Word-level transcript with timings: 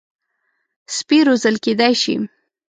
سپي 0.95 1.17
روزل 1.27 1.55
کېدای 1.65 1.93
شي. 2.01 2.15